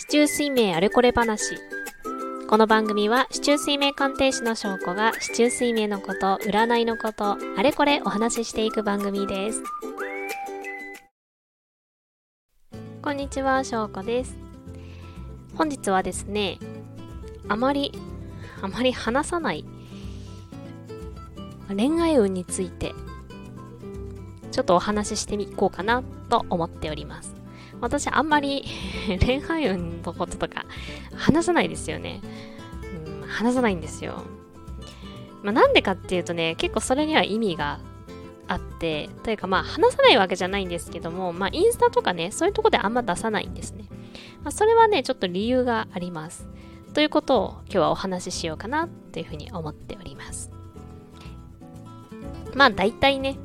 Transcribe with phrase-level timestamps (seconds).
[0.00, 1.58] 市中水明あれこれ話。
[2.48, 9.62] この番組は、市中水明鑑定士の証拠が、市中水明のこと、占いのこと、あれこれお話ししていく番組です。
[13.02, 14.38] こんにちは、証拠です。
[15.54, 16.58] 本日はですね、
[17.46, 17.92] あまり、
[18.62, 19.66] あまり話さない
[21.68, 22.94] 恋愛運について、
[24.50, 27.40] ちょっとお話ししてみこうかなと思っております。
[27.80, 28.64] 私あんまり
[29.24, 30.66] 恋愛運のこととか
[31.14, 32.20] 話さないですよね。
[33.06, 34.22] うん、話さないんですよ。
[35.42, 37.80] まあ、なんでかっていうとね、結構それには意味が
[38.46, 43.84] あって、というかまあ話さないわけじゃないんですけども、まあインスタとかね、そういうとこであんま出さないんですね。
[44.42, 46.48] まあ、それはね、ちょっと理由があります。
[46.94, 50.50] ということを今日はお話ししようかなというふうに思っております。
[52.54, 53.36] まあ大体ね、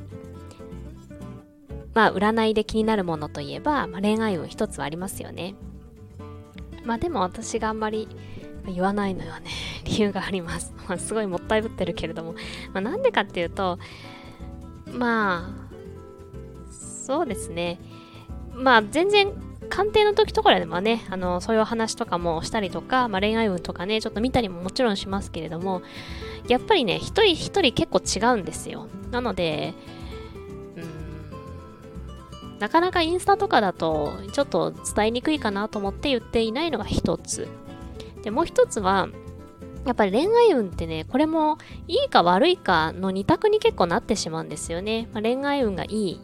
[1.95, 5.55] まあ、占いで気になるものといえば、まあ、恋愛運一つはありますよね。
[6.83, 8.09] まあ、でも私があんまり
[8.67, 9.45] 言わないのよね。
[9.85, 10.73] 理由があります。
[10.87, 12.35] まあ、すごいもったいぶってるけれども。
[12.73, 13.79] ま、なんでかっていうと、
[14.91, 17.79] まあ、そうですね。
[18.53, 19.31] まあ、全然、
[19.69, 25.81] 鑑定の時とかでもね、あの、そういう話とかもしたりとか、まあ、恋愛運とかね、ちょっと見たりももちろんしますけれども、
[26.49, 28.87] やっぱりね、一人一人結構違うんですよ。
[29.11, 29.73] なので、
[32.59, 37.47] なかなかインスタとかだとちょっと伝えにくいかなと思って言っていないのが一つ。
[38.23, 39.09] で、もう一つは、
[39.85, 45.07] やっぱり恋愛運ってね、これもいいか悪いかの二択に結構なってしまうんですよね。
[45.13, 46.21] まあ、恋愛運がいい、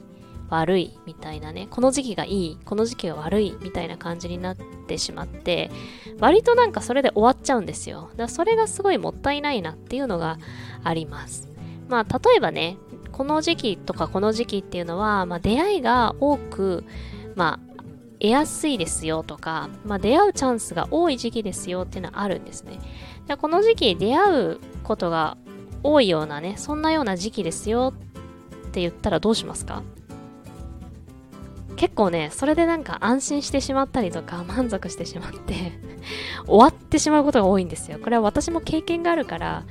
[0.52, 5.72] 悪いみたいなね、この時期がいい、この時期が悪いみたいな感じになってしまって、
[6.20, 8.02] 割となんかそれで終わっちゃうんですよ。
[8.02, 10.38] だからそれがすごいもったいないなっていうのが
[10.84, 11.48] あります。
[11.88, 12.78] まあ、例えばね、
[13.22, 16.84] この時期とかこの時期っていうのは、まあ、出会いが多く、
[17.36, 17.82] まあ、
[18.14, 22.80] 得やすいですよとか、まあ、出会うチャンスが多い時期ですよっていうのはあるんですね。
[23.28, 25.38] でこの時期出会うことが
[25.84, 29.84] 多いようなね、そんなような時期ですよって言ったらどうしますか？
[31.76, 35.74] 結構ね、それでなんか安心してしまったりとか満足してしまって
[36.48, 38.00] 終わってしまうことが多いんですよ。
[38.00, 39.64] これは私も経験があるから、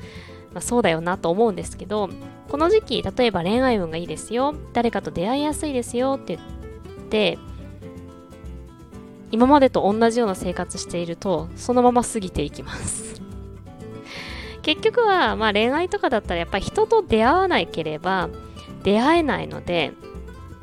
[0.53, 2.11] まあ、そうだよなと思うんですけど、
[2.49, 7.39] この時期、例えば恋愛運がいいですよ、誰かと出会いやすいですよって言って、
[9.31, 13.23] 今までと同じような生活していると、そのまま過ぎていきます。
[14.63, 18.29] 結局は、まあ恋愛とかだったらやっぱり人と出会わなければ
[18.83, 19.93] 出会えないので、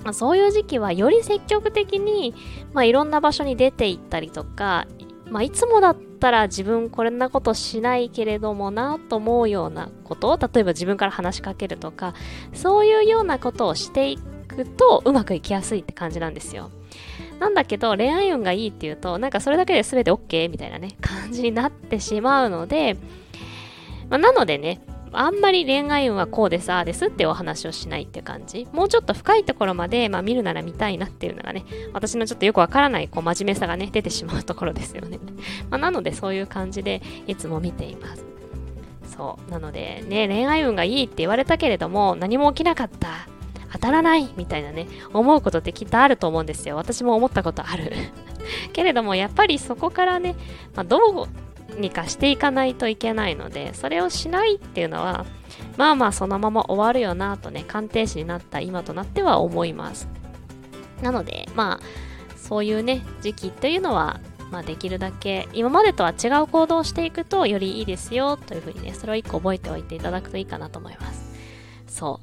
[0.04, 2.34] まあ、そういう時期はより積極的に、
[2.74, 4.88] まあ、いろんな場所に出て行ったりとか、
[5.30, 12.16] まあ、いつもだっったら自分こんなことしないけれどもなと思うようなことを例えば自分から話しかけるとか
[12.54, 16.72] そういうようなことをしていくとうまくいきやすいって感じなんですよ。
[17.40, 22.96] なんだけど恋愛運がいいっていうとなんかそれだけで全て OK みたいなね感じになってしまうので、
[24.10, 24.82] まあ、なのでね
[25.20, 28.68] あんまり恋愛運はこうです、ああですってお話をしないって感じ。
[28.72, 35.20] もうちょっと深いところまで、まあ、見るなら見たいなっていうのがね、私のちょっとよくわからないこう真面目さがね、出てしまうところですよね。
[35.72, 38.24] まあ、なのでそういう感じでいつも見ています。
[39.08, 39.52] そう。
[39.52, 43.28] なのでね、恋愛運がいいって言われたけれども、何も起きなかった。
[43.74, 46.76] 当たらないみたいなね、思うことってきっとあると思うんですよ。
[46.76, 47.92] 私も思ったことある。
[48.72, 50.36] けれども、やっぱりそこからね、
[50.76, 51.28] まあ、どう
[51.80, 55.26] にかしていかないといけないので、それをしないっていうのは、
[55.78, 60.08] まあまあそのまま終わるよなとね、鑑定士になった今となっては思います。
[61.02, 64.20] なので、まあ、そういうね、時期っていうのは、
[64.52, 71.28] まあできるだけ、今までとは違う行動をしていくとよりいいですよというふうにね、それを一個覚えておいていただくといいかなと思います。
[71.88, 72.20] そ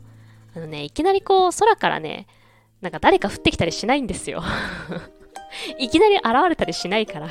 [0.55, 0.59] う。
[0.59, 2.27] あのね、いきなりこう、空からね、
[2.81, 4.43] なんか誰か降ってきたりしないんですよ。
[5.79, 7.29] いきなり現れたりしないから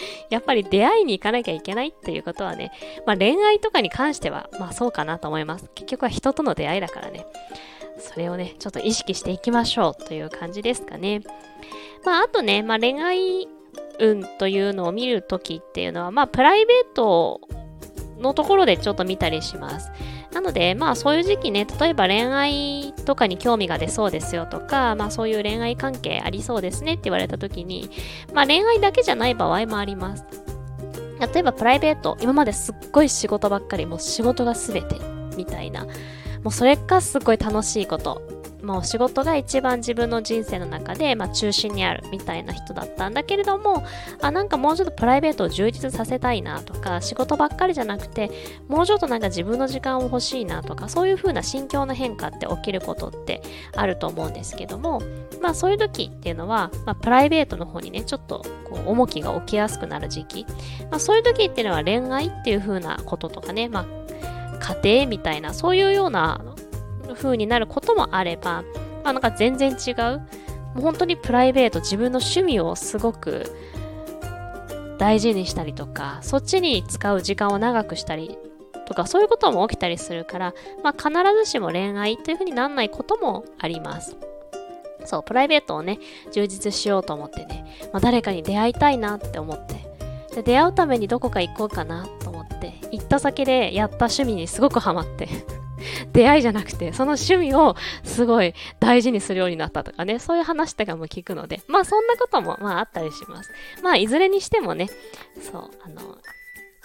[0.30, 2.72] やっぱり出会いに行かなきゃいけないっていうことはね、
[3.06, 5.70] まあ恋愛とかに関しては、まあそうかなと思います。
[5.74, 7.26] 結局は人との出会いだからね。
[7.98, 11.22] それをね、ちょっと意識していきましょうという感じですかね。
[12.04, 13.48] まああとね、まあ恋愛
[13.98, 17.40] 運というのを見るときっていうのは、まあプライベート
[18.18, 19.90] のところでちょっと見たりします。
[20.32, 27.90] なので、まあそういう時期ね、例えば恋愛とかに興味が出そうですよとか、まあそういう恋愛関係ありそうですねって言われた時に、
[28.34, 30.24] まあ恋愛だけじゃない場合もあります。
[31.20, 34.96] 例えばプライベート、今まですっごい仕事ばっかり、もう仕事が全て
[35.36, 35.84] みたいな、
[36.44, 38.22] もうそれかすごい楽しいこと
[38.62, 43.84] もう仕事が一番自分の人生の中で、まあ、中心にあるみたいな人だったんだけれども
[44.20, 48.30] あなんかもうちょっとプライベートを充実させたいなとか仕事ばっかりじゃなくて
[48.66, 53.42] もうちょっとなんか自分の時間を欲しいなとかそういう風な心境の変化って起きることって
[53.76, 55.02] あると思うんですけども
[55.40, 60.46] まあそういう時っていうのは、まあ、プライベートの方にねちょっとこう重きが起きやすくなる時期、
[60.90, 66.44] まあ、そういう時っていうのは恋愛っていう風なこととかね、まあ、家庭みたいなそういうような
[67.14, 68.62] 風になることもあれば、
[69.04, 70.20] まあ、なんか全然違う。
[70.74, 73.52] もう本当にプライベート、自分の趣味をすごく
[74.98, 78.38] 大事にしたりとか、そっちに使う時間を長くしたり
[78.86, 81.10] とか、そういうことも起きたりするから、まあ、必
[81.44, 84.16] ずしも恋愛というふうにならないこともあります。
[85.04, 85.98] そう、プライベートをね、
[86.32, 89.88] 充実しようと思ってね、まあ、誰かに出会いたいなって思って、
[90.34, 95.28] で出会うためにどこか行こうかなと思って、行った先でやった趣味にすごくハマって
[96.12, 103.50] 出会いじゃなくて、その趣味をすごい大事にするようになったとかね、そういう話とかも聞くので、まあそんなこともまああったりします。
[103.82, 104.88] まあいずれにしてもね、
[105.40, 106.18] そう、あの、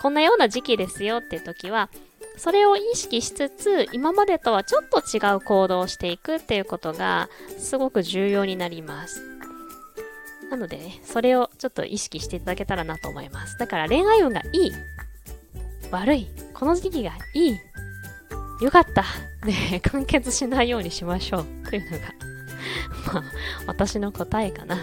[0.02, 1.90] こんなような時期ですよって時は、
[2.38, 9.22] それを意識しつつ、今までとはちょっと違う行動をしていくっていうことがすごく重要になります。
[10.50, 13.58] なのでね、それをちょっと意識していただけたらなと思います。
[13.58, 14.72] だから恋愛運がいい、
[15.92, 17.60] 悪い、この時期がいい
[18.64, 19.04] よかった。
[19.46, 21.46] ね 完結しないようにしましょう。
[21.70, 22.06] というのが
[23.14, 23.24] まあ、
[23.68, 24.78] 私の答えかな。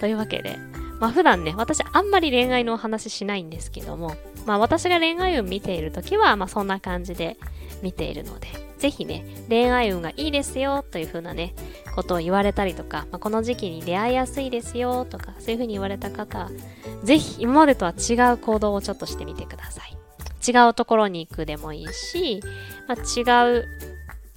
[0.00, 0.56] というわけで、
[0.98, 4.16] まあ普段ね、私あんまり恋愛のお話ししないんですけども、
[4.46, 7.36] まあ私が恋愛運見ているときは、まあそんな感じで
[7.82, 8.48] 見ているので、
[8.78, 11.54] ぜひね、恋愛運がいいですよという風なね、
[11.94, 16.50] ことを言われたりとか、まあ、この時期に出会いやすいですよとか、そういう風に言われた方は、
[17.04, 19.97] ぜひ今までとは違う行動をちょっとしてみてください。
[20.48, 22.40] 違うところに行くでもいいし、
[22.86, 23.68] まあ、違う、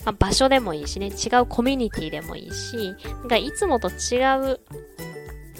[0.06, 4.24] まあ、場所でもいいしね、違うコミュニティでもいいし、なんかいつもと違
[4.54, 4.60] う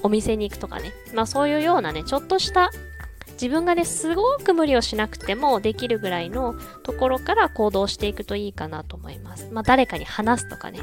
[0.04, 2.72] お店に行くとかね、まあそういうようなね、ちょっとした
[3.34, 9.50] 自分がね、すごく無理をしなくてもできるぐらいのところから行動していくといいかなと思います。
[9.52, 10.80] まあ誰かに話すとかね、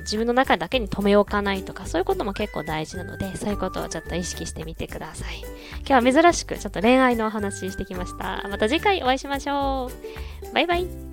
[0.00, 5.42] 自分の中だけに留め置かないとか、そういうことも結構大事なので、そういうことをちょっと意識してみてください。
[5.88, 8.46] 今日は珍しくちょっと恋愛のお話してきました。
[8.48, 9.90] また次回お会いしましょ
[10.50, 10.54] う。
[10.54, 11.07] バイバイ。